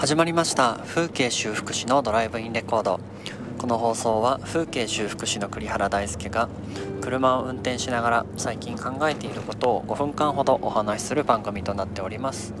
[0.00, 3.00] 始まりました風景修復師のドライブインレコード。
[3.58, 6.48] この放送は風景修復師の栗原大輔が
[7.02, 12.54] 車を運転しながら最近考えていることを5分間ほどお話しする番組となっております。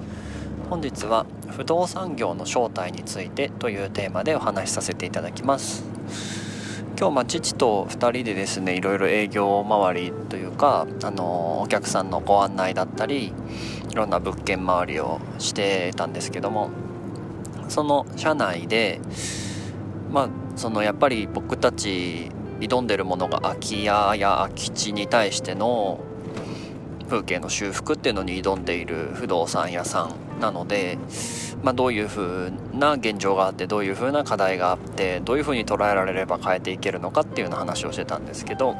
[0.68, 5.82] 本日は不動産業の正体についてというテーマでお話しさせていただきます。
[6.98, 13.32] 今日ま父と2人でですねいろいろ営業周りというかあのお客さんのご案内だったり
[13.88, 16.68] いろんな物件周りをしてたんですけども
[17.70, 19.00] その社内で
[20.10, 26.00] まあそのやっぱり僕たち挑んでるものが空き家や空き地に対しての
[27.08, 30.04] 風景の修復っていうのに挑んでいる不動産屋さ
[30.38, 30.96] んなので、
[31.62, 38.76] まあ、どういう風な現状があってどういう風な課題があってどういう風に捉えられれば変えていけるのかっていうような話をしてたんですけど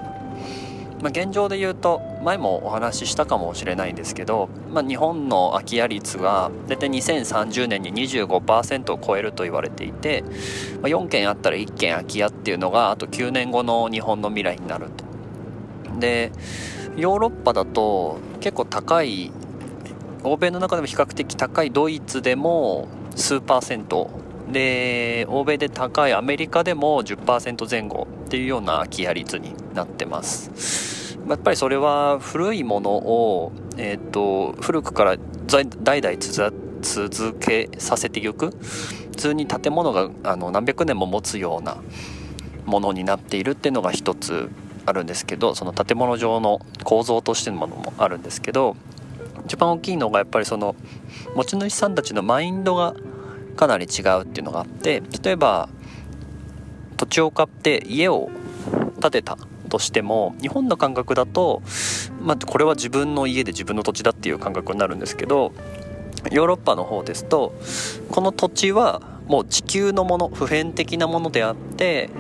[1.03, 10.23] まあ、現状で言うと前もお話ししたかもしれないんですけど、まあ、日本の空き家率が大体2030年に25%を超えると言われていて、
[10.83, 15.05] まあ、4軒あったら1軒空き家っていうのがあと9年後の日本の未来になると。
[15.99, 16.33] で
[16.97, 19.31] ヨーロッパだと結構高い
[20.23, 24.11] 欧米の中でも比較的高いドイツでも数パーセント
[24.51, 30.90] で欧米で高いアメリカでも10%前後っていうような空き家率になってます
[31.29, 36.19] やっぱりそれは古いものを、えーと、古くから代々
[36.83, 38.51] 続けさせていく。
[39.11, 41.77] 普通に建物があの何百年も持つような
[42.65, 44.49] ものになっているっていうのが一つ
[44.87, 48.77] あるんですけどその建物上の構造としてのものもあるんですけど
[49.45, 50.75] 一番大きいのがやっぱりその
[51.35, 52.95] 持ち主さんたちのマインドが
[53.57, 55.69] かなり違うっていうのがあって例えば
[56.97, 58.31] 土地を買って家を
[59.01, 59.37] 建てた。
[59.71, 61.63] としても日本の感覚だと、
[62.21, 65.53] まあ、これは自分の家で自分の土地だっていう感覚になるんですけど
[66.31, 67.55] ヨーロッパの方ですと
[68.11, 72.11] この土地はもう地球のもの普遍的なものであって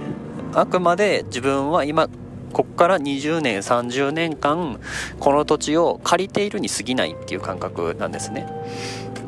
[0.55, 2.09] あくまで自分は今
[2.53, 4.81] こっから20年30年間
[5.19, 8.47] この土地を借りているに過ぎないっていう感覚なんですね。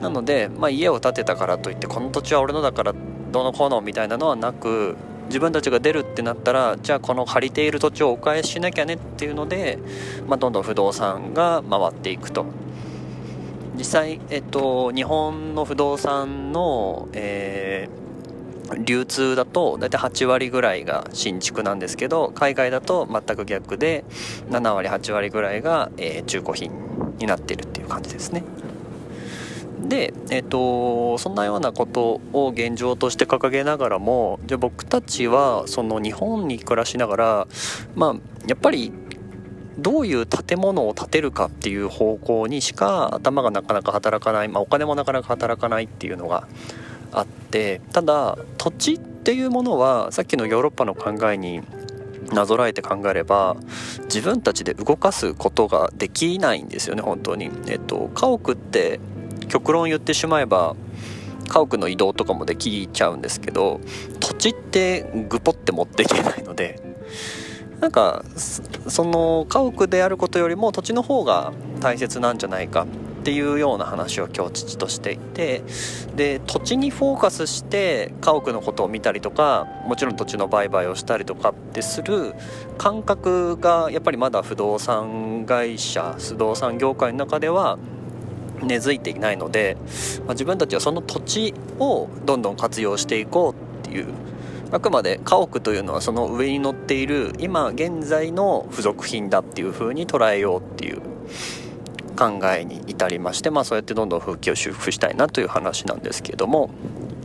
[0.00, 2.94] なので、まあ、家を建てたからといってこの土地は俺のだから
[3.30, 4.96] どのこうのみたいなのはなく
[5.32, 9.78] 自分たちが出るってなったらじゃあこの借りている土地をお返ししなきゃねっていうので、
[10.28, 12.44] まあ、どんどん不動産が回っていくと
[13.78, 24.04] 実際、えっと、日本の不動産の、えー、流通だと大体8割ぐらいが新築なんですけど海外だと全く逆で
[24.50, 26.70] 7割8割ぐらいが、えー、中古品
[27.16, 28.44] になっているっていう感じですね。
[29.88, 37.48] で、えーと、そんなようなことを現状として掲げながらもじゃあ僕たちはその日本に暮らしながら
[37.94, 38.14] まあ
[38.46, 38.92] やっぱり
[39.78, 46.46] どういう建物を建てるかっていう方向にしか頭がなかなか働かない、まあ、お金もなかなか働かないっていうのが
[47.10, 51.62] あってただ土地っていうものはさっきのヨーロッパの考えに
[52.32, 53.56] なぞらえて考えれば
[54.04, 57.50] 自分たちで動かすことができないんですよね本当に。
[57.68, 59.00] えっと家屋って
[59.52, 60.74] 極論言ってしまえば
[61.46, 63.82] 家屋の移動とかもできちゃうんですけど
[64.18, 66.80] 土地ってグポって持っていけないので
[67.78, 68.24] なんか
[68.88, 75.62] その家屋であることよりも土地の方が大切なんじゃないかっていうような話を今日父としていて
[76.16, 82.34] で土地にフォーカスして家屋のことを見たりとかもちろん土地の売買をしたりとかってする
[82.78, 87.78] 感覚がやっぱりまだ不動産会社不動産業界の中では
[88.62, 89.76] 根付いていないので、
[90.20, 94.08] まあ、自分たちはその土地をどんどん活用していこうっていう
[94.72, 101.02] あくまで家屋というのはその上に乗っている今現在の付属品だっていう風に捉えようっていう
[102.16, 106.70] 考えに至りましてまあそうやってどんどん風景を修復したいなという話なんですけれども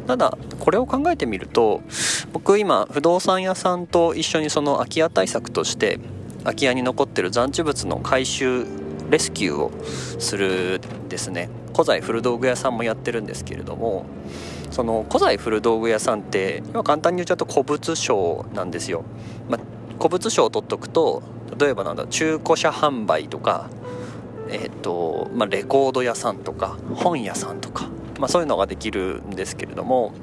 [0.08, 1.82] ただこれを考えてみると
[2.34, 6.00] 僕今不動産屋さんと一緒にその空き家対策として
[6.44, 8.66] 空き家に残ってる残地物の回収
[9.10, 9.72] レスキューを
[10.20, 11.50] するですね。
[11.78, 14.08] 古材古道具屋さんもやってるんですけれども
[14.72, 19.04] その古材古道具屋さんって今簡単に言っちゃうと古物商なんですよ、
[19.48, 19.60] まあ、
[19.98, 21.22] 古物商を取っとくと
[21.60, 23.70] 例えばなんだ中古車販売とか
[24.50, 30.14] えっ、ー、とまあ、レコード屋さんとか本屋さんとか、まあ、そういうのができるんですけれども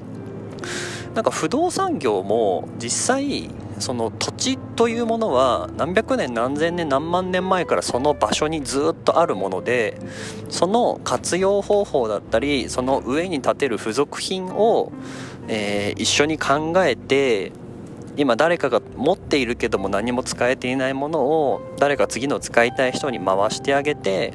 [1.15, 3.49] なんか不動産業も実際
[3.79, 9.99] その土地というものは何百年何千年何万年前からその場所にずっとあるもので
[10.51, 14.93] その活用方法だったりその上に建てる付属品を、
[15.49, 17.53] えー、一緒に考えて
[18.17, 24.35] 今誰かが持っているけども何も使えていないものを誰か次の使いたい人に回してあげて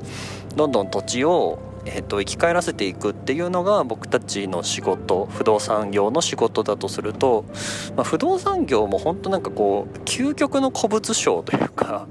[0.56, 1.60] どんどん土地を
[1.96, 7.46] えーと、生き返らせていくっていうのが僕たちの仕事不動産業の仕事だとすると、
[7.96, 12.08] まあ、不動産業も本当なんかこう究極の古物商というか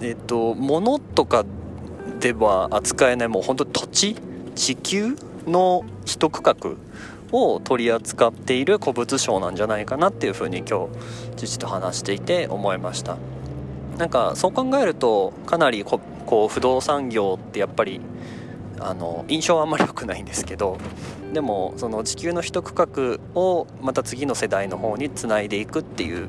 [0.00, 1.44] えっ、と物とか
[2.20, 4.16] では扱えないもう本当土地
[4.54, 5.16] 地球
[5.46, 6.76] の一区画
[7.32, 10.88] を取り扱っている古物商なんじゃないかなっていうふうに今
[11.36, 13.16] 日父と話していて思いました。
[13.98, 15.82] なんかそう考えるとかなり
[16.26, 18.00] こう不動産業ってやっぱり
[18.78, 20.78] あの印象はあんまり良くないんですけど
[21.32, 26.28] でもその地球の一区画をまた次の世代の方につないでいくっていう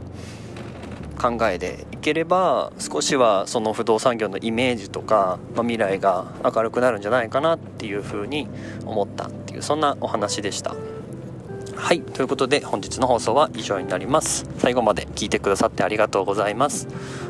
[1.18, 8.48] 考えでいければ少しはその不動産業のイメージとか、まあ、未来が明るくなるんじゃないかなっていうふうに
[8.86, 10.76] 思ったっていうそんなお話でした。
[11.76, 16.88] はいということで本日の放送は以上になります最後まで聞いてくださってありがとうございます、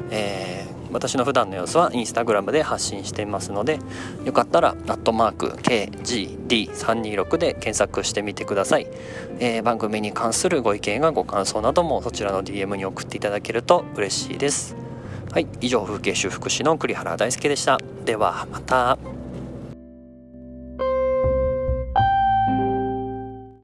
[0.09, 3.79] えー、私の普段の様子はインスタグラムで発信していますので
[4.25, 8.87] よかったら「アットマーク #KGD326」で検索してみてください、
[9.39, 14.75] えー、番組に関するご意見やご感想などもそちらの DM に送っていただけると嬉しいです。
[15.31, 17.77] はい以上風景修復師の栗原大輔でした。
[18.05, 19.16] ではまた。